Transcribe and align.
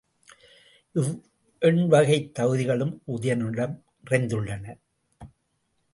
இவ்வெண்வகைத் 0.95 2.31
தகுதிகளும் 2.31 3.01
உதயணனிடம் 3.07 3.81
நிறைந்துள்ளன. 4.09 4.75